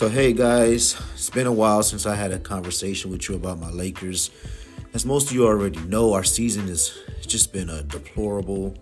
So, 0.00 0.08
hey 0.08 0.32
guys, 0.32 0.98
it's 1.12 1.28
been 1.28 1.46
a 1.46 1.52
while 1.52 1.82
since 1.82 2.06
I 2.06 2.14
had 2.14 2.32
a 2.32 2.38
conversation 2.38 3.10
with 3.10 3.28
you 3.28 3.34
about 3.34 3.60
my 3.60 3.68
Lakers. 3.68 4.30
As 4.94 5.04
most 5.04 5.28
of 5.28 5.34
you 5.34 5.46
already 5.46 5.78
know, 5.80 6.14
our 6.14 6.24
season 6.24 6.68
has 6.68 6.98
just 7.20 7.52
been 7.52 7.68
a 7.68 7.82
deplorable, 7.82 8.74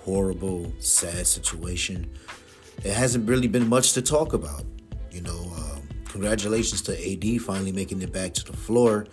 horrible, 0.00 0.70
sad 0.80 1.26
situation. 1.26 2.10
It 2.84 2.92
hasn't 2.92 3.26
really 3.26 3.48
been 3.48 3.66
much 3.66 3.94
to 3.94 4.02
talk 4.02 4.34
about. 4.34 4.64
You 5.10 5.22
know, 5.22 5.50
um, 5.56 5.88
congratulations 6.04 6.82
to 6.82 6.92
AD 6.92 7.40
finally 7.40 7.72
making 7.72 8.02
it 8.02 8.12
back 8.12 8.34
to 8.34 8.44
the 8.44 8.52
floor. 8.52 9.06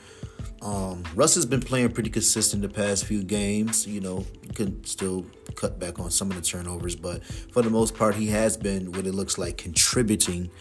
Um, 0.62 1.02
Russ 1.16 1.36
has 1.36 1.46
been 1.46 1.62
playing 1.62 1.94
pretty 1.94 2.10
consistent 2.10 2.62
the 2.62 2.68
past 2.68 3.06
few 3.06 3.24
games. 3.24 3.88
You 3.88 4.02
know, 4.02 4.26
can 4.54 4.84
still 4.84 5.26
cut 5.56 5.80
back 5.80 5.98
on 5.98 6.12
some 6.12 6.30
of 6.30 6.36
the 6.36 6.42
turnovers, 6.42 6.98
but 6.98 7.24
for 7.24 7.62
the 7.62 7.70
most 7.70 7.96
part, 7.96 8.16
he 8.16 8.28
has 8.28 8.58
been 8.58 8.92
what 8.92 9.08
it 9.08 9.14
looks 9.14 9.38
like 9.38 9.56
contributing 9.56 10.52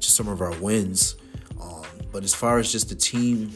to 0.00 0.10
some 0.10 0.28
of 0.28 0.40
our 0.40 0.56
wins. 0.60 1.16
Um, 1.60 1.84
but 2.12 2.24
as 2.24 2.34
far 2.34 2.58
as 2.58 2.70
just 2.70 2.88
the 2.88 2.94
team 2.94 3.52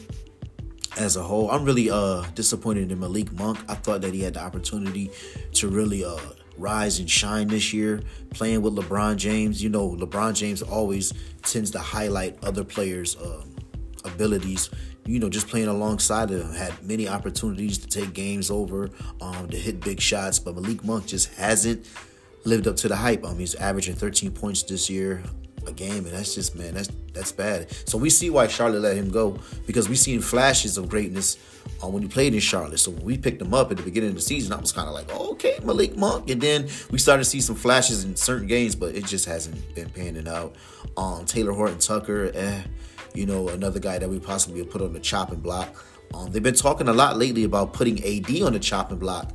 as 0.97 1.15
a 1.15 1.23
whole, 1.23 1.49
I'm 1.51 1.63
really 1.63 1.89
uh, 1.89 2.23
disappointed 2.35 2.91
in 2.91 2.99
Malik 2.99 3.31
Monk. 3.33 3.59
I 3.67 3.75
thought 3.75 4.01
that 4.01 4.13
he 4.13 4.21
had 4.21 4.35
the 4.35 4.41
opportunity 4.41 5.11
to 5.53 5.67
really 5.69 6.03
uh, 6.03 6.17
rise 6.57 6.99
and 6.99 7.09
shine 7.09 7.47
this 7.47 7.73
year, 7.73 8.01
playing 8.31 8.61
with 8.61 8.75
LeBron 8.75 9.17
James. 9.17 9.63
You 9.63 9.69
know, 9.69 9.95
LeBron 9.95 10.35
James 10.35 10.61
always 10.61 11.13
tends 11.43 11.71
to 11.71 11.79
highlight 11.79 12.37
other 12.43 12.63
players' 12.63 13.15
uh, 13.17 13.43
abilities. 14.05 14.69
You 15.05 15.19
know, 15.19 15.29
just 15.29 15.47
playing 15.47 15.67
alongside 15.67 16.29
of 16.31 16.41
him, 16.41 16.53
had 16.53 16.83
many 16.83 17.07
opportunities 17.07 17.79
to 17.79 17.87
take 17.87 18.13
games 18.13 18.51
over, 18.51 18.89
um, 19.19 19.49
to 19.49 19.57
hit 19.57 19.81
big 19.81 19.99
shots, 19.99 20.37
but 20.37 20.55
Malik 20.55 20.83
Monk 20.83 21.07
just 21.07 21.33
hasn't 21.33 21.87
lived 22.45 22.67
up 22.67 22.75
to 22.77 22.87
the 22.87 22.95
hype. 22.95 23.25
Um, 23.25 23.39
he's 23.39 23.55
averaging 23.55 23.95
13 23.95 24.31
points 24.31 24.63
this 24.63 24.89
year, 24.89 25.23
a 25.67 25.71
game, 25.71 26.05
and 26.05 26.13
that's 26.13 26.35
just 26.35 26.55
man, 26.55 26.73
that's 26.73 26.89
that's 27.13 27.31
bad. 27.31 27.71
So 27.87 27.97
we 27.97 28.09
see 28.09 28.29
why 28.29 28.47
Charlotte 28.47 28.81
let 28.81 28.95
him 28.95 29.09
go 29.09 29.39
because 29.65 29.89
we 29.89 29.95
seen 29.95 30.21
flashes 30.21 30.77
of 30.77 30.89
greatness 30.89 31.37
uh, 31.83 31.87
when 31.87 32.03
he 32.03 32.07
played 32.07 32.33
in 32.33 32.39
Charlotte. 32.39 32.79
So 32.79 32.91
when 32.91 33.03
we 33.03 33.17
picked 33.17 33.41
him 33.41 33.53
up 33.53 33.71
at 33.71 33.77
the 33.77 33.83
beginning 33.83 34.09
of 34.09 34.15
the 34.15 34.21
season, 34.21 34.53
I 34.53 34.59
was 34.59 34.71
kind 34.71 34.87
of 34.87 34.93
like, 34.93 35.13
okay, 35.13 35.59
Malik 35.63 35.97
Monk, 35.97 36.29
and 36.29 36.41
then 36.41 36.67
we 36.91 36.97
started 36.97 37.23
to 37.23 37.29
see 37.29 37.41
some 37.41 37.55
flashes 37.55 38.03
in 38.03 38.15
certain 38.15 38.47
games, 38.47 38.75
but 38.75 38.95
it 38.95 39.05
just 39.05 39.25
hasn't 39.25 39.75
been 39.75 39.89
panning 39.89 40.27
out. 40.27 40.55
Um, 40.97 41.25
Talen 41.25 41.55
Horton-Tucker, 41.55 42.31
eh, 42.33 42.61
you 43.13 43.25
know, 43.25 43.49
another 43.49 43.79
guy 43.79 43.97
that 43.97 44.09
we 44.09 44.19
possibly 44.19 44.63
put 44.63 44.81
on 44.81 44.93
the 44.93 44.99
chopping 44.99 45.39
block. 45.39 45.75
Um, 46.13 46.31
they've 46.31 46.43
been 46.43 46.55
talking 46.55 46.87
a 46.87 46.93
lot 46.93 47.17
lately 47.17 47.43
about 47.45 47.73
putting 47.73 47.97
AD 48.03 48.41
on 48.41 48.53
the 48.53 48.59
chopping 48.59 48.97
block 48.97 49.31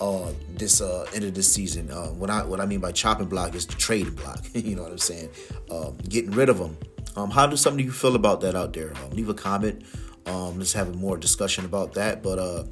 uh, 0.00 0.32
this 0.48 0.80
uh, 0.80 1.06
end 1.14 1.24
of 1.24 1.34
this 1.34 1.52
season. 1.52 1.90
Uh, 1.90 2.08
what 2.08 2.30
I 2.30 2.44
what 2.44 2.60
I 2.60 2.66
mean 2.66 2.80
by 2.80 2.92
chopping 2.92 3.26
block 3.26 3.54
is 3.54 3.66
the 3.66 3.74
trading 3.74 4.14
block. 4.14 4.44
you 4.54 4.76
know 4.76 4.82
what 4.82 4.92
I'm 4.92 4.98
saying? 4.98 5.30
Um, 5.70 5.96
getting 6.08 6.32
rid 6.32 6.48
of 6.48 6.58
them. 6.58 6.76
Um, 7.16 7.30
how 7.30 7.46
do 7.46 7.56
some 7.56 7.74
of 7.74 7.80
you 7.80 7.90
feel 7.92 8.14
about 8.14 8.40
that 8.42 8.54
out 8.54 8.72
there? 8.72 8.92
Um, 8.96 9.10
leave 9.10 9.28
a 9.28 9.34
comment. 9.34 9.84
Um, 10.26 10.58
let's 10.58 10.72
have 10.74 10.88
a 10.88 10.92
more 10.92 11.16
discussion 11.16 11.64
about 11.64 11.94
that. 11.94 12.22
But 12.22 12.38
uh, 12.38 12.64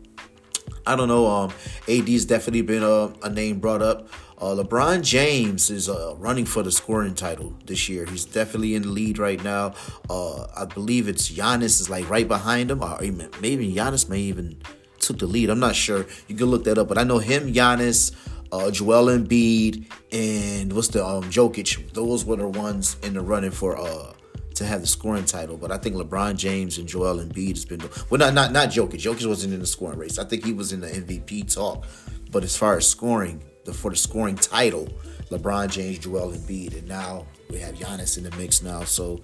I 0.87 0.97
don't 0.97 1.09
know. 1.09 1.27
Um, 1.27 1.53
AD's 1.89 2.25
definitely 2.25 2.63
been 2.63 2.83
a, 2.83 3.13
a 3.23 3.31
name 3.31 3.61
brought 3.61 3.83
up. 3.83 4.09
Uh, 4.41 4.55
LeBron 4.55 5.03
James 5.03 5.69
is 5.69 5.89
uh, 5.89 6.15
running 6.17 6.45
for 6.45 6.63
the 6.63 6.71
scoring 6.71 7.15
title 7.15 7.57
this 7.67 7.89
year. 7.89 8.07
He's 8.07 8.25
definitely 8.25 8.77
in 8.77 8.83
the 8.83 8.89
lead 8.89 9.19
right 9.19 9.43
now. 9.43 9.75
Uh, 10.09 10.47
I 10.57 10.65
believe 10.65 11.09
it's 11.09 11.29
Giannis 11.29 11.81
is 11.81 11.91
like 11.91 12.09
right 12.09 12.29
behind 12.29 12.71
him, 12.71 12.83
or 12.83 13.03
even, 13.03 13.31
maybe 13.41 13.75
Giannis 13.75 14.09
may 14.09 14.21
even 14.21 14.63
took 15.01 15.19
the 15.19 15.27
lead. 15.27 15.51
I'm 15.51 15.61
not 15.61 15.75
sure. 15.75 16.07
You 16.27 16.37
can 16.37 16.47
look 16.47 16.65
that 16.65 16.79
up, 16.79 16.89
but 16.89 16.99
I 16.99 17.05
know 17.05 17.19
him, 17.19 17.53
Giannis, 17.53 18.15
uh, 18.53 18.71
Joel 18.71 19.07
Embiid, 19.07 19.91
and 20.13 20.73
what's 20.73 20.89
the 20.89 21.05
um 21.05 21.25
Jokic. 21.25 21.93
Those 21.93 22.25
were 22.25 22.37
the 22.37 22.49
ones 22.49 22.97
in 23.03 23.15
the 23.15 23.21
running 23.21 23.51
for 23.51 23.79
uh 23.79 24.13
to 24.55 24.67
have 24.67 24.81
the 24.81 24.87
scoring 24.87 25.25
title. 25.25 25.57
But 25.57 25.71
I 25.71 25.79
think 25.79 25.97
LeBron 25.97 26.37
James 26.37 26.79
and 26.79 26.89
Joel 26.89 27.19
Embiid 27.19 27.51
has 27.51 27.65
been 27.65 27.81
well, 28.11 28.19
not 28.19 28.35
not 28.35 28.53
not 28.53 28.69
Jokic. 28.69 29.01
Jokic 29.01 29.27
wasn't 29.27 29.55
in 29.55 29.61
the 29.61 29.67
scoring 29.67 29.99
race. 29.99 30.19
I 30.19 30.25
think 30.25 30.45
he 30.45 30.53
was 30.53 30.73
in 30.73 30.81
the 30.81 30.89
MVP 30.89 31.53
talk. 31.53 31.87
But 32.31 32.45
as 32.45 32.57
far 32.57 32.77
as 32.77 32.87
scoring, 32.87 33.43
the 33.65 33.73
for 33.73 33.91
the 33.91 33.97
scoring 33.97 34.37
title, 34.37 34.89
LeBron 35.31 35.71
James, 35.71 35.99
Joel 35.99 36.33
Embiid, 36.33 36.77
and 36.77 36.89
now 36.89 37.27
we 37.51 37.59
have 37.59 37.75
Giannis 37.77 38.19
in 38.19 38.25
the 38.25 38.37
mix 38.37 38.63
now. 38.63 38.85
So 38.85 39.23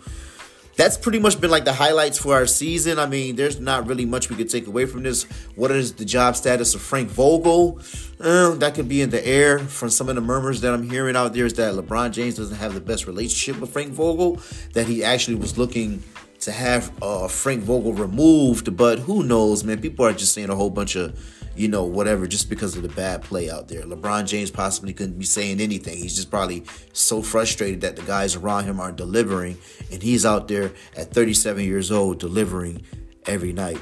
that's 0.76 0.96
pretty 0.96 1.18
much 1.18 1.40
been 1.40 1.50
like 1.50 1.64
the 1.64 1.72
highlights 1.72 2.18
for 2.18 2.34
our 2.34 2.46
season. 2.46 2.98
I 2.98 3.06
mean, 3.06 3.36
there's 3.36 3.60
not 3.60 3.86
really 3.86 4.04
much 4.04 4.30
we 4.30 4.36
could 4.36 4.50
take 4.50 4.66
away 4.66 4.86
from 4.86 5.02
this. 5.02 5.24
What 5.54 5.70
is 5.70 5.94
the 5.94 6.04
job 6.04 6.36
status 6.36 6.74
of 6.74 6.80
Frank 6.80 7.08
Vogel? 7.08 7.80
Uh, 8.20 8.50
that 8.56 8.74
could 8.74 8.88
be 8.88 9.00
in 9.02 9.10
the 9.10 9.24
air. 9.26 9.58
From 9.58 9.90
some 9.90 10.08
of 10.08 10.14
the 10.14 10.20
murmurs 10.20 10.60
that 10.62 10.74
I'm 10.74 10.88
hearing 10.88 11.16
out 11.16 11.32
there, 11.34 11.46
is 11.46 11.54
that 11.54 11.74
LeBron 11.74 12.12
James 12.12 12.36
doesn't 12.36 12.56
have 12.56 12.74
the 12.74 12.80
best 12.80 13.06
relationship 13.06 13.60
with 13.60 13.70
Frank 13.70 13.92
Vogel. 13.92 14.40
That 14.72 14.86
he 14.86 15.04
actually 15.04 15.36
was 15.36 15.56
looking 15.56 16.02
to 16.40 16.52
have 16.52 16.92
uh, 17.02 17.28
Frank 17.28 17.62
Vogel 17.62 17.92
removed, 17.92 18.76
but 18.76 18.98
who 18.98 19.22
knows, 19.22 19.64
man? 19.64 19.80
People 19.80 20.04
are 20.04 20.12
just 20.12 20.34
saying 20.34 20.50
a 20.50 20.54
whole 20.56 20.70
bunch 20.70 20.94
of 20.96 21.18
you 21.56 21.68
know, 21.68 21.84
whatever, 21.84 22.26
just 22.26 22.48
because 22.48 22.76
of 22.76 22.82
the 22.82 22.88
bad 22.88 23.22
play 23.22 23.50
out 23.50 23.68
there. 23.68 23.82
LeBron 23.82 24.26
James 24.26 24.50
possibly 24.50 24.92
couldn't 24.92 25.18
be 25.18 25.24
saying 25.24 25.60
anything. 25.60 25.96
He's 25.98 26.16
just 26.16 26.30
probably 26.30 26.64
so 26.92 27.22
frustrated 27.22 27.80
that 27.82 27.96
the 27.96 28.02
guys 28.02 28.34
around 28.36 28.64
him 28.64 28.80
aren't 28.80 28.96
delivering, 28.96 29.58
and 29.92 30.02
he's 30.02 30.26
out 30.26 30.48
there 30.48 30.72
at 30.96 31.12
37 31.12 31.64
years 31.64 31.90
old 31.90 32.18
delivering 32.18 32.82
every 33.26 33.52
night. 33.52 33.78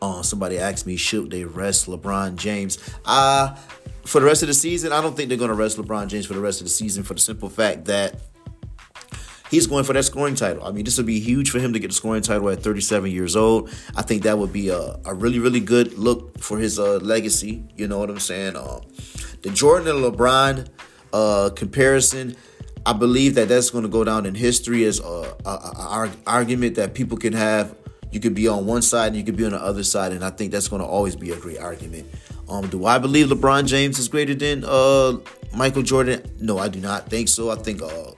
Uh, 0.00 0.22
somebody 0.22 0.58
asked 0.58 0.86
me, 0.86 0.96
should 0.96 1.30
they 1.30 1.44
rest 1.44 1.86
LeBron 1.86 2.36
James? 2.36 2.78
Uh, 3.04 3.54
for 4.04 4.20
the 4.20 4.26
rest 4.26 4.42
of 4.42 4.48
the 4.48 4.54
season, 4.54 4.92
I 4.92 5.00
don't 5.00 5.16
think 5.16 5.28
they're 5.28 5.38
going 5.38 5.50
to 5.50 5.54
rest 5.54 5.78
LeBron 5.78 6.08
James 6.08 6.26
for 6.26 6.34
the 6.34 6.40
rest 6.40 6.60
of 6.60 6.66
the 6.66 6.72
season 6.72 7.04
for 7.04 7.14
the 7.14 7.20
simple 7.20 7.48
fact 7.48 7.84
that 7.84 8.20
he's 9.52 9.66
going 9.66 9.84
for 9.84 9.92
that 9.92 10.02
scoring 10.02 10.34
title. 10.34 10.64
I 10.64 10.72
mean, 10.72 10.84
this 10.84 10.96
would 10.96 11.06
be 11.06 11.20
huge 11.20 11.50
for 11.50 11.60
him 11.60 11.74
to 11.74 11.78
get 11.78 11.88
the 11.88 11.94
scoring 11.94 12.22
title 12.22 12.48
at 12.48 12.62
37 12.62 13.10
years 13.10 13.36
old. 13.36 13.70
I 13.94 14.00
think 14.02 14.22
that 14.22 14.38
would 14.38 14.52
be 14.52 14.70
a, 14.70 14.96
a 15.04 15.14
really, 15.14 15.38
really 15.38 15.60
good 15.60 15.96
look 15.98 16.40
for 16.40 16.58
his 16.58 16.78
uh, 16.78 16.96
legacy. 16.96 17.62
You 17.76 17.86
know 17.86 17.98
what 17.98 18.08
I'm 18.08 18.18
saying? 18.18 18.56
Uh, 18.56 18.80
the 19.42 19.50
Jordan 19.50 19.88
and 19.88 20.02
LeBron 20.02 20.68
uh, 21.12 21.50
comparison, 21.50 22.34
I 22.86 22.94
believe 22.94 23.34
that 23.34 23.48
that's 23.48 23.68
going 23.68 23.84
to 23.84 23.90
go 23.90 24.04
down 24.04 24.24
in 24.24 24.34
history 24.34 24.84
as 24.86 25.00
a, 25.00 25.36
argument 26.26 26.76
that 26.76 26.94
people 26.94 27.18
can 27.18 27.34
have. 27.34 27.76
You 28.10 28.20
could 28.20 28.34
be 28.34 28.48
on 28.48 28.66
one 28.66 28.82
side 28.82 29.08
and 29.08 29.16
you 29.16 29.24
could 29.24 29.36
be 29.36 29.44
on 29.44 29.52
the 29.52 29.62
other 29.62 29.84
side, 29.84 30.12
and 30.12 30.24
I 30.24 30.30
think 30.30 30.52
that's 30.52 30.68
going 30.68 30.80
to 30.80 30.88
always 30.88 31.14
be 31.14 31.30
a 31.30 31.36
great 31.36 31.58
argument. 31.58 32.06
Um, 32.48 32.68
do 32.68 32.84
I 32.86 32.98
believe 32.98 33.28
LeBron 33.28 33.66
James 33.66 33.98
is 33.98 34.08
greater 34.08 34.34
than 34.34 34.64
uh, 34.64 35.16
Michael 35.54 35.82
Jordan? 35.82 36.22
No, 36.40 36.58
I 36.58 36.68
do 36.68 36.80
not 36.80 37.08
think 37.08 37.28
so. 37.28 37.50
I 37.50 37.56
think 37.56 37.80
uh, 37.80 38.12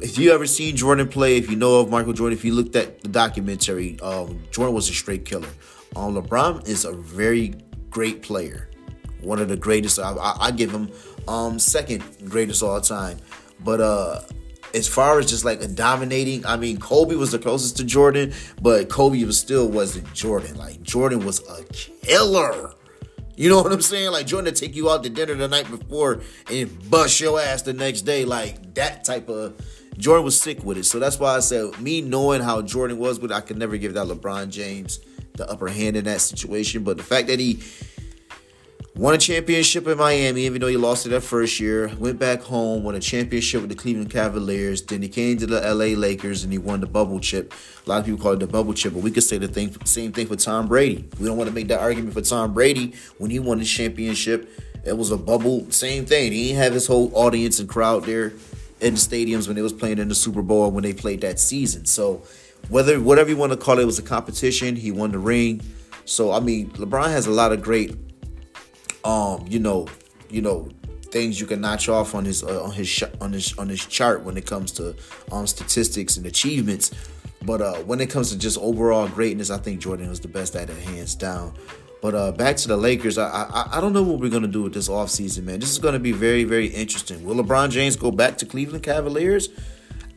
if 0.00 0.18
you 0.18 0.32
ever 0.32 0.46
seen 0.46 0.76
Jordan 0.76 1.08
play, 1.08 1.36
if 1.36 1.50
you 1.50 1.56
know 1.56 1.80
of 1.80 1.90
Michael 1.90 2.12
Jordan, 2.12 2.36
if 2.36 2.44
you 2.44 2.54
looked 2.54 2.76
at 2.76 3.00
the 3.02 3.08
documentary, 3.08 3.98
um, 4.00 4.40
Jordan 4.50 4.74
was 4.74 4.88
a 4.88 4.92
straight 4.92 5.24
killer. 5.24 5.48
Um, 5.96 6.14
LeBron 6.14 6.66
is 6.68 6.84
a 6.84 6.92
very 6.92 7.54
great 7.90 8.22
player, 8.22 8.70
one 9.20 9.40
of 9.40 9.48
the 9.48 9.56
greatest. 9.56 9.98
I, 9.98 10.12
I, 10.12 10.36
I 10.46 10.50
give 10.50 10.70
him 10.70 10.90
um, 11.28 11.58
second 11.58 12.02
greatest 12.28 12.62
all 12.62 12.80
time. 12.80 13.18
But 13.62 13.80
uh, 13.80 14.22
as 14.74 14.88
far 14.88 15.18
as 15.18 15.28
just 15.28 15.44
like 15.44 15.62
a 15.62 15.68
dominating, 15.68 16.46
I 16.46 16.56
mean, 16.56 16.78
Kobe 16.78 17.16
was 17.16 17.32
the 17.32 17.38
closest 17.38 17.76
to 17.78 17.84
Jordan, 17.84 18.32
but 18.62 18.88
Kobe 18.88 19.22
was 19.24 19.38
still 19.38 19.68
wasn't 19.68 20.12
Jordan. 20.14 20.56
Like 20.56 20.82
Jordan 20.82 21.24
was 21.24 21.40
a 21.48 21.64
killer. 21.64 22.72
You 23.36 23.48
know 23.48 23.62
what 23.62 23.72
I'm 23.72 23.80
saying? 23.80 24.10
Like 24.10 24.26
Jordan 24.26 24.52
to 24.52 24.60
take 24.60 24.76
you 24.76 24.90
out 24.90 25.02
to 25.02 25.10
dinner 25.10 25.34
the 25.34 25.48
night 25.48 25.70
before 25.70 26.20
and 26.50 26.90
bust 26.90 27.20
your 27.20 27.40
ass 27.40 27.62
the 27.62 27.72
next 27.72 28.02
day, 28.02 28.24
like 28.24 28.74
that 28.74 29.04
type 29.04 29.28
of 29.28 29.54
Jordan 30.00 30.24
was 30.24 30.40
sick 30.40 30.64
with 30.64 30.78
it. 30.78 30.84
So 30.84 30.98
that's 30.98 31.20
why 31.20 31.36
I 31.36 31.40
said, 31.40 31.78
me 31.78 32.00
knowing 32.00 32.40
how 32.40 32.62
Jordan 32.62 32.98
was 32.98 33.20
with 33.20 33.30
it, 33.30 33.34
I 33.34 33.40
could 33.42 33.58
never 33.58 33.76
give 33.76 33.94
that 33.94 34.06
LeBron 34.06 34.48
James 34.48 35.00
the 35.34 35.48
upper 35.48 35.68
hand 35.68 35.96
in 35.96 36.04
that 36.06 36.20
situation. 36.20 36.82
But 36.82 36.96
the 36.96 37.02
fact 37.02 37.28
that 37.28 37.38
he 37.38 37.62
won 38.96 39.14
a 39.14 39.18
championship 39.18 39.86
in 39.86 39.98
Miami, 39.98 40.46
even 40.46 40.60
though 40.60 40.68
he 40.68 40.78
lost 40.78 41.06
it 41.06 41.10
that 41.10 41.20
first 41.20 41.60
year, 41.60 41.92
went 41.98 42.18
back 42.18 42.40
home, 42.40 42.82
won 42.82 42.94
a 42.94 43.00
championship 43.00 43.60
with 43.60 43.70
the 43.70 43.76
Cleveland 43.76 44.10
Cavaliers, 44.10 44.82
then 44.82 45.02
he 45.02 45.08
came 45.08 45.36
to 45.36 45.46
the 45.46 45.60
LA 45.60 45.96
Lakers 45.98 46.44
and 46.44 46.52
he 46.52 46.58
won 46.58 46.80
the 46.80 46.86
bubble 46.86 47.20
chip. 47.20 47.52
A 47.86 47.88
lot 47.88 48.00
of 48.00 48.06
people 48.06 48.20
call 48.20 48.32
it 48.32 48.40
the 48.40 48.46
bubble 48.46 48.72
chip, 48.72 48.94
but 48.94 49.02
we 49.02 49.10
could 49.10 49.22
say 49.22 49.36
the 49.36 49.48
thing, 49.48 49.76
same 49.84 50.12
thing 50.12 50.26
for 50.26 50.36
Tom 50.36 50.66
Brady. 50.66 51.08
We 51.18 51.26
don't 51.26 51.36
want 51.36 51.48
to 51.48 51.54
make 51.54 51.68
that 51.68 51.80
argument 51.80 52.14
for 52.14 52.22
Tom 52.22 52.54
Brady 52.54 52.94
when 53.18 53.30
he 53.30 53.38
won 53.38 53.58
the 53.58 53.66
championship. 53.66 54.50
It 54.82 54.96
was 54.96 55.10
a 55.10 55.18
bubble, 55.18 55.70
same 55.70 56.06
thing. 56.06 56.32
He 56.32 56.48
didn't 56.48 56.62
have 56.62 56.72
his 56.72 56.86
whole 56.86 57.10
audience 57.14 57.60
and 57.60 57.68
crowd 57.68 58.04
there 58.04 58.32
in 58.80 58.94
stadiums 58.94 59.46
when 59.46 59.56
they 59.56 59.62
was 59.62 59.72
playing 59.72 59.98
in 59.98 60.08
the 60.08 60.14
Super 60.14 60.42
Bowl 60.42 60.70
when 60.70 60.82
they 60.82 60.92
played 60.92 61.20
that 61.22 61.38
season. 61.38 61.84
So 61.86 62.22
whether 62.68 63.00
whatever 63.00 63.30
you 63.30 63.36
want 63.36 63.52
to 63.52 63.58
call 63.58 63.78
it, 63.78 63.82
it 63.82 63.86
was 63.86 63.98
a 63.98 64.02
competition. 64.02 64.76
He 64.76 64.90
won 64.90 65.12
the 65.12 65.18
ring. 65.18 65.60
So 66.04 66.32
I 66.32 66.40
mean, 66.40 66.70
LeBron 66.72 67.08
has 67.08 67.26
a 67.26 67.30
lot 67.30 67.52
of 67.52 67.62
great, 67.62 67.96
um, 69.04 69.44
you 69.48 69.58
know, 69.58 69.86
you 70.28 70.42
know, 70.42 70.68
things 71.10 71.40
you 71.40 71.46
can 71.46 71.60
notch 71.60 71.88
off 71.88 72.14
on 72.14 72.24
his 72.24 72.42
uh, 72.42 72.62
on 72.62 72.72
his 72.72 72.88
sh- 72.88 73.02
on 73.20 73.32
his 73.32 73.56
on 73.58 73.68
his 73.68 73.84
chart 73.84 74.22
when 74.22 74.36
it 74.36 74.46
comes 74.46 74.72
to 74.72 74.94
um 75.32 75.46
statistics 75.46 76.16
and 76.16 76.26
achievements. 76.26 76.92
But 77.42 77.62
uh, 77.62 77.76
when 77.78 78.00
it 78.00 78.10
comes 78.10 78.30
to 78.30 78.38
just 78.38 78.58
overall 78.58 79.08
greatness, 79.08 79.50
I 79.50 79.56
think 79.56 79.80
Jordan 79.80 80.10
was 80.10 80.20
the 80.20 80.28
best 80.28 80.54
at 80.56 80.68
it, 80.68 80.76
hands 80.76 81.14
down. 81.14 81.54
But 82.00 82.14
uh, 82.14 82.32
back 82.32 82.56
to 82.56 82.68
the 82.68 82.76
Lakers, 82.76 83.18
I, 83.18 83.28
I 83.28 83.78
I 83.78 83.80
don't 83.80 83.92
know 83.92 84.02
what 84.02 84.20
we're 84.20 84.30
gonna 84.30 84.48
do 84.48 84.62
with 84.62 84.72
this 84.72 84.88
offseason, 84.88 85.44
man. 85.44 85.60
This 85.60 85.70
is 85.70 85.78
gonna 85.78 85.98
be 85.98 86.12
very 86.12 86.44
very 86.44 86.66
interesting. 86.66 87.24
Will 87.24 87.36
LeBron 87.36 87.70
James 87.70 87.96
go 87.96 88.10
back 88.10 88.38
to 88.38 88.46
Cleveland 88.46 88.84
Cavaliers? 88.84 89.50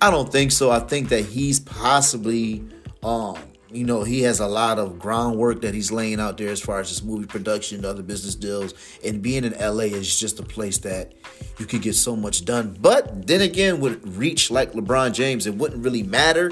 I 0.01 0.11
don't 0.11 0.31
think 0.31 0.51
so. 0.51 0.69
I 0.71 0.79
think 0.79 1.09
that 1.09 1.23
he's 1.23 1.61
possibly, 1.61 2.63
um, 3.03 3.37
you 3.71 3.85
know, 3.85 4.03
he 4.03 4.21
has 4.23 4.41
a 4.41 4.47
lot 4.47 4.77
of 4.77 4.99
groundwork 4.99 5.61
that 5.61 5.73
he's 5.73 5.91
laying 5.93 6.19
out 6.19 6.37
there 6.37 6.49
as 6.49 6.59
far 6.59 6.81
as 6.81 6.89
his 6.89 7.03
movie 7.03 7.25
production, 7.25 7.85
other 7.85 8.03
business 8.03 8.35
deals, 8.35 8.73
and 9.03 9.21
being 9.21 9.45
in 9.45 9.53
LA 9.53 9.85
is 9.85 10.19
just 10.19 10.39
a 10.39 10.43
place 10.43 10.77
that 10.79 11.13
you 11.57 11.65
could 11.65 11.81
get 11.81 11.95
so 11.95 12.15
much 12.15 12.43
done. 12.43 12.77
But 12.81 13.27
then 13.27 13.41
again, 13.41 13.79
with 13.79 14.17
reach 14.17 14.51
like 14.51 14.73
LeBron 14.73 15.13
James, 15.13 15.47
it 15.47 15.55
wouldn't 15.55 15.83
really 15.83 16.03
matter 16.03 16.51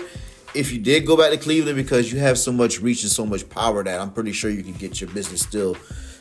if 0.53 0.71
you 0.71 0.80
did 0.80 1.06
go 1.06 1.15
back 1.18 1.31
to 1.31 1.38
Cleveland 1.38 1.77
because 1.77 2.12
you 2.12 2.19
have 2.19 2.38
so 2.38 2.51
much 2.51 2.81
reach 2.81 3.03
and 3.03 3.12
so 3.12 3.25
much 3.25 3.48
power 3.50 3.83
that 3.83 4.00
I'm 4.00 4.12
pretty 4.12 4.31
sure 4.31 4.50
you 4.50 4.63
can 4.63 4.74
get 4.74 5.00
your 5.00 5.09
business 5.12 5.42
still 5.42 5.77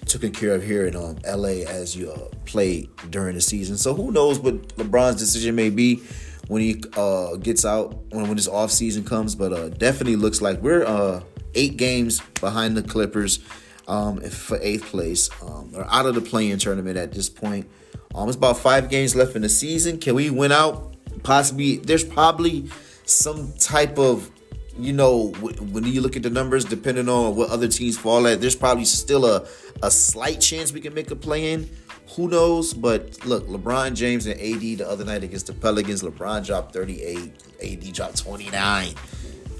taken 0.06 0.32
care 0.32 0.55
of 0.55 0.62
here 0.62 0.87
in 0.87 0.97
um, 0.97 1.19
LA 1.27 1.65
as 1.69 1.97
you 1.97 2.11
uh, 2.11 2.29
play 2.44 2.88
during 3.11 3.35
the 3.35 3.41
season. 3.41 3.77
So 3.77 3.94
who 3.94 4.12
knows 4.12 4.38
what 4.38 4.69
LeBron's 4.77 5.17
decision 5.17 5.55
may 5.55 5.71
be 5.71 6.03
when 6.49 6.62
he 6.62 6.82
uh, 6.97 7.37
gets 7.37 7.65
out 7.65 7.94
when, 8.11 8.27
when 8.27 8.37
this 8.37 8.49
off 8.49 8.71
season 8.71 9.05
comes, 9.05 9.35
but 9.35 9.53
uh, 9.53 9.69
definitely 9.69 10.17
looks 10.17 10.41
like 10.41 10.61
we're 10.61 10.85
uh, 10.85 11.23
eight 11.55 11.76
games 11.76 12.21
behind 12.41 12.76
the 12.76 12.83
Clippers 12.83 13.41
um, 13.88 14.21
for 14.21 14.59
eighth 14.62 14.87
place. 14.87 15.31
Um, 15.43 15.73
out 15.88 16.06
of 16.06 16.15
the 16.15 16.21
play-in 16.21 16.59
tournament 16.59 16.97
at 16.97 17.12
this 17.12 17.29
point. 17.29 17.69
Um, 18.15 18.29
it's 18.29 18.37
about 18.37 18.59
five 18.59 18.88
games 18.88 19.15
left 19.15 19.37
in 19.37 19.43
the 19.43 19.49
season. 19.49 19.99
Can 19.99 20.15
we 20.15 20.31
win 20.31 20.50
out? 20.50 20.97
Possibly. 21.23 21.76
There's 21.76 22.05
probably 22.05 22.69
some 23.11 23.53
type 23.59 23.99
of 23.99 24.31
you 24.79 24.93
know 24.93 25.29
when 25.73 25.85
you 25.85 26.01
look 26.01 26.17
at 26.17 26.23
the 26.23 26.31
numbers 26.31 26.65
depending 26.65 27.09
on 27.09 27.37
what 27.37 27.51
other 27.51 27.69
teams 27.69 27.99
fall 27.99 28.27
at 28.27 28.41
there's 28.41 28.57
probably 28.57 28.85
still 28.85 29.27
a, 29.27 29.47
a 29.83 29.91
slight 29.91 30.41
chance 30.41 30.73
we 30.73 30.81
can 30.81 30.95
make 30.95 31.11
a 31.11 31.17
play 31.17 31.53
in. 31.53 31.69
Who 32.17 32.29
knows? 32.29 32.75
But 32.75 33.25
look 33.25 33.47
lebron 33.47 33.95
james 33.95 34.27
and 34.27 34.41
ad 34.41 34.61
the 34.61 34.85
other 34.89 35.05
night 35.05 35.25
against 35.25 35.47
the 35.47 35.53
pelicans 35.53 36.03
lebron 36.03 36.47
dropped 36.47 36.73
38 36.73 37.33
ad 37.62 37.93
dropped 37.93 38.19
29 38.19 38.95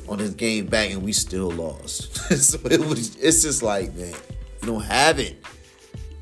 on 0.08 0.19
his 0.19 0.35
game 0.35 0.67
back 0.67 0.91
and 0.91 1.02
we 1.02 1.12
still 1.12 1.50
lost. 1.50 2.19
So 2.37 2.58
it 2.64 2.81
was 2.81 3.17
it's 3.17 3.43
just 3.43 3.62
like 3.62 3.94
man 3.94 4.14
we 4.61 4.67
don't 4.67 4.85
have 4.85 5.19
it. 5.19 5.44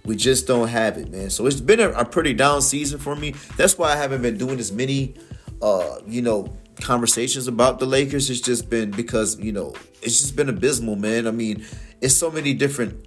We 0.04 0.16
just 0.16 0.46
don't 0.46 0.68
have 0.68 0.96
it 0.96 1.10
man. 1.10 1.30
So 1.30 1.46
it's 1.46 1.60
been 1.60 1.80
a, 1.80 1.90
a 1.90 2.04
pretty 2.04 2.32
down 2.32 2.62
season 2.62 2.98
for 2.98 3.14
me. 3.14 3.34
That's 3.56 3.76
why 3.76 3.92
i 3.92 3.96
haven't 3.96 4.22
been 4.22 4.38
doing 4.38 4.58
as 4.58 4.72
many 4.72 5.14
uh 5.60 5.98
you 6.06 6.22
know 6.22 6.52
conversations 6.80 7.48
about 7.48 7.78
the 7.78 7.86
Lakers 7.86 8.28
has 8.28 8.40
just 8.40 8.70
been 8.70 8.90
because, 8.90 9.38
you 9.38 9.52
know, 9.52 9.74
it's 10.02 10.20
just 10.20 10.36
been 10.36 10.48
abysmal, 10.48 10.96
man. 10.96 11.26
I 11.26 11.30
mean, 11.30 11.64
it's 12.00 12.14
so 12.14 12.30
many 12.30 12.54
different 12.54 13.06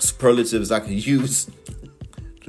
superlatives 0.00 0.70
I 0.70 0.80
can 0.80 0.92
use 0.98 1.50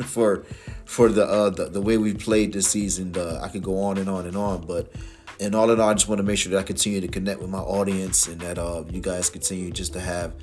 for 0.03 0.44
for 0.85 1.09
the 1.09 1.25
uh 1.25 1.49
the, 1.49 1.65
the 1.69 1.81
way 1.81 1.97
we 1.97 2.13
played 2.13 2.53
this 2.53 2.67
season. 2.67 3.15
Uh, 3.15 3.39
I 3.44 3.49
could 3.49 3.63
go 3.63 3.81
on 3.81 3.97
and 3.97 4.09
on 4.09 4.25
and 4.25 4.35
on, 4.35 4.65
but 4.65 4.91
in 5.39 5.53
all 5.53 5.69
in 5.71 5.79
all, 5.79 5.89
I 5.89 5.94
just 5.94 6.07
want 6.07 6.19
to 6.19 6.23
make 6.23 6.38
sure 6.38 6.51
that 6.51 6.59
I 6.59 6.63
continue 6.63 7.01
to 7.01 7.07
connect 7.07 7.39
with 7.39 7.49
my 7.49 7.59
audience 7.59 8.27
and 8.27 8.39
that 8.41 8.57
uh 8.57 8.83
you 8.89 9.01
guys 9.01 9.29
continue 9.29 9.71
just 9.71 9.94
to 9.94 9.99
have 9.99 10.33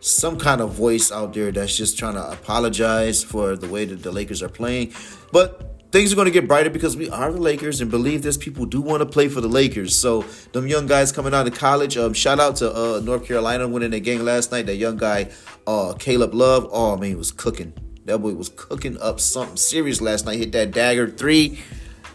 some 0.00 0.36
kind 0.36 0.60
of 0.60 0.72
voice 0.72 1.12
out 1.12 1.32
there 1.32 1.52
that's 1.52 1.76
just 1.76 1.96
trying 1.96 2.14
to 2.14 2.30
apologize 2.32 3.22
for 3.22 3.56
the 3.56 3.68
way 3.68 3.84
that 3.84 4.02
the 4.02 4.10
Lakers 4.10 4.42
are 4.42 4.48
playing. 4.48 4.92
But 5.30 5.71
things 5.92 6.10
are 6.10 6.16
going 6.16 6.26
to 6.26 6.32
get 6.32 6.48
brighter 6.48 6.70
because 6.70 6.96
we 6.96 7.10
are 7.10 7.30
the 7.30 7.40
Lakers 7.40 7.80
and 7.82 7.90
believe 7.90 8.22
this. 8.22 8.38
People 8.38 8.64
do 8.64 8.80
want 8.80 9.02
to 9.02 9.06
play 9.06 9.28
for 9.28 9.40
the 9.42 9.48
Lakers. 9.48 9.94
So 9.94 10.22
them 10.52 10.66
young 10.66 10.86
guys 10.86 11.12
coming 11.12 11.34
out 11.34 11.46
of 11.46 11.54
college. 11.54 11.96
Um, 11.96 12.14
shout 12.14 12.40
out 12.40 12.56
to 12.56 12.74
uh, 12.74 13.00
North 13.00 13.26
Carolina 13.26 13.68
winning 13.68 13.90
the 13.90 14.00
game 14.00 14.22
last 14.22 14.50
night. 14.50 14.66
That 14.66 14.76
young 14.76 14.96
guy, 14.96 15.30
uh, 15.66 15.94
Caleb 15.98 16.34
Love. 16.34 16.68
Oh 16.72 16.96
man, 16.96 17.10
he 17.10 17.14
was 17.14 17.30
cooking. 17.30 17.74
That 18.06 18.18
boy 18.18 18.32
was 18.32 18.48
cooking 18.48 19.00
up 19.00 19.20
something 19.20 19.56
serious 19.56 20.00
last 20.00 20.26
night. 20.26 20.38
Hit 20.38 20.52
that 20.52 20.72
dagger 20.72 21.08
three. 21.08 21.60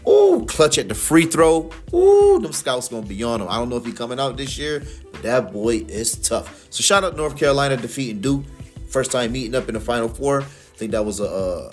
Ooh, 0.06 0.44
clutch 0.46 0.78
at 0.78 0.88
the 0.88 0.94
free 0.94 1.26
throw. 1.26 1.70
Ooh, 1.94 2.38
them 2.40 2.52
scouts 2.52 2.88
gonna 2.88 3.06
be 3.06 3.22
on 3.22 3.40
him. 3.40 3.48
I 3.48 3.56
don't 3.56 3.68
know 3.68 3.76
if 3.76 3.86
he 3.86 3.92
coming 3.92 4.18
out 4.18 4.36
this 4.36 4.58
year, 4.58 4.82
but 5.12 5.22
that 5.22 5.52
boy 5.52 5.84
is 5.88 6.16
tough. 6.16 6.66
So 6.70 6.82
shout 6.82 7.04
out 7.04 7.16
North 7.16 7.36
Carolina 7.36 7.76
defeating 7.76 8.20
Duke. 8.20 8.44
First 8.88 9.12
time 9.12 9.32
meeting 9.32 9.54
up 9.54 9.68
in 9.68 9.74
the 9.74 9.80
Final 9.80 10.08
Four. 10.08 10.42
I 10.42 10.44
think 10.76 10.92
that 10.92 11.04
was 11.04 11.20
a. 11.20 11.28
Uh, 11.28 11.70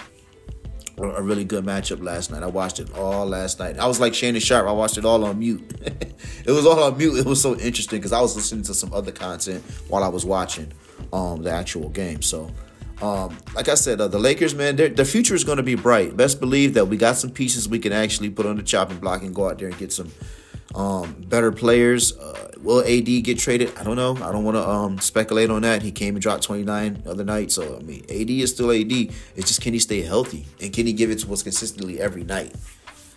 a 0.98 1.22
really 1.22 1.44
good 1.44 1.66
matchup 1.66 2.02
last 2.02 2.32
night. 2.32 2.44
I 2.44 2.48
watched 2.48 2.80
it 2.80 2.94
all 2.96 3.26
last 3.26 3.60
night. 3.60 3.78
I 3.78 3.86
was 3.86 4.00
like 4.00 4.14
Shannon 4.14 4.40
Sharpe. 4.40 4.68
I 4.68 4.72
watched 4.72 4.98
it 4.98 5.06
all 5.06 5.24
on 5.26 5.40
mute. 5.40 5.62
it 6.46 6.52
was 6.52 6.66
all 6.66 6.82
on 6.82 6.98
mute. 6.98 7.18
It 7.18 7.26
was 7.26 7.42
so 7.42 7.56
interesting 7.58 8.00
because 8.00 8.14
I 8.14 8.22
was 8.22 8.36
listening 8.36 8.64
to 8.64 8.74
some 8.74 8.94
other 8.94 9.12
content 9.12 9.64
while 9.90 10.04
I 10.04 10.08
was 10.08 10.26
watching 10.26 10.72
um, 11.12 11.44
the 11.44 11.52
actual 11.52 11.90
game. 11.90 12.22
So, 12.22 12.50
um, 13.02 13.38
like 13.56 13.68
I 13.68 13.76
said, 13.76 14.00
uh, 14.00 14.08
the 14.08 14.20
Lakers, 14.20 14.56
man, 14.56 14.78
the 14.78 15.06
future 15.06 15.36
is 15.36 15.44
going 15.44 15.58
to 15.58 15.64
be 15.64 15.76
bright. 15.76 16.16
Best 16.16 16.40
believe 16.40 16.76
that 16.76 16.86
we 16.86 16.96
got 16.96 17.18
some 17.18 17.32
pieces 17.32 17.68
we 17.68 17.80
can 17.80 17.92
actually 17.92 18.30
put 18.30 18.46
on 18.46 18.56
the 18.56 18.64
chopping 18.64 19.00
block 19.00 19.22
and 19.22 19.36
go 19.36 19.50
out 19.50 19.60
there 19.60 19.68
and 19.68 19.78
get 19.78 19.92
some 19.92 20.12
um, 20.76 21.16
better 21.28 21.52
players. 21.52 22.16
Uh, 22.18 22.52
will 22.60 22.82
AD 22.82 23.24
get 23.24 23.40
traded? 23.40 23.76
I 23.78 23.84
don't 23.84 23.96
know. 23.96 24.16
I 24.16 24.32
don't 24.32 24.44
want 24.44 24.56
to 24.58 24.68
um, 24.68 25.00
speculate 25.00 25.50
on 25.50 25.62
that. 25.62 25.82
He 25.82 25.92
came 25.92 26.16
and 26.16 26.22
dropped 26.22 26.44
29 26.44 27.02
the 27.04 27.12
other 27.12 27.24
night. 27.24 27.52
So, 27.52 27.78
I 27.78 27.82
mean, 27.82 28.04
AD 28.10 28.30
is 28.30 28.52
still 28.52 28.72
AD. 28.72 28.92
It's 28.92 29.48
just 29.48 29.62
can 29.62 29.74
he 29.74 29.80
stay 29.80 30.02
healthy? 30.02 30.46
And 30.62 30.74
can 30.74 30.86
he 30.86 30.94
give 30.94 31.10
it 31.10 31.20
to 31.20 31.34
us 31.34 31.44
consistently 31.44 32.00
every 32.00 32.24
night? 32.24 32.54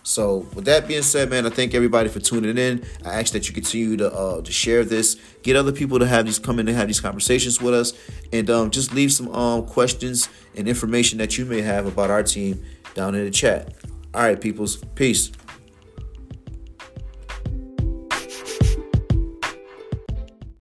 So, 0.05 0.47
with 0.55 0.65
that 0.65 0.89
being 0.89 1.03
said, 1.03 1.29
man, 1.29 1.45
I 1.45 1.51
thank 1.51 1.75
everybody 1.75 2.09
for 2.09 2.19
tuning 2.19 2.57
in. 2.57 2.87
I 3.05 3.21
ask 3.21 3.33
that 3.35 3.47
you 3.47 3.53
continue 3.53 3.95
to 3.99 4.11
uh, 4.11 4.41
to 4.41 4.53
share 4.53 4.83
this, 4.83 5.21
get 5.43 5.55
other 5.55 5.73
people 5.73 5.99
to 5.99 6.07
have 6.07 6.25
these 6.25 6.39
come 6.39 6.59
in 6.59 6.67
and 6.67 6.75
have 6.79 6.87
these 6.87 7.01
conversations 7.01 7.61
with 7.61 7.75
us, 7.75 7.93
and 8.33 8.49
um, 8.49 8.71
just 8.71 8.95
leave 8.95 9.13
some 9.13 9.29
um, 9.35 9.67
questions 9.67 10.31
and 10.57 10.67
information 10.67 11.19
that 11.19 11.37
you 11.37 11.45
may 11.45 11.61
have 11.61 11.85
about 11.87 12.11
our 12.11 12.23
team 12.23 12.65
down 12.95 13.15
in 13.15 13.25
the 13.25 13.31
chat. 13.31 13.75
All 14.15 14.23
right, 14.23 14.41
peoples, 14.41 14.77
peace. 14.95 15.31